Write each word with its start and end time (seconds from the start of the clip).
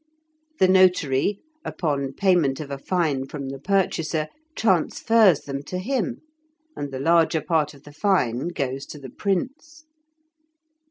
The 0.57 0.67
notary, 0.67 1.41
upon 1.63 2.13
payment 2.13 2.59
of 2.59 2.71
a 2.71 2.79
fine 2.79 3.27
from 3.27 3.49
the 3.49 3.59
purchaser, 3.59 4.29
transfers 4.55 5.41
them 5.41 5.61
to 5.65 5.77
him, 5.77 6.21
and 6.75 6.89
the 6.91 6.99
larger 6.99 7.39
part 7.39 7.75
of 7.75 7.83
the 7.83 7.93
fine 7.93 8.47
goes 8.47 8.87
to 8.87 8.97
the 8.97 9.11
prince. 9.11 9.85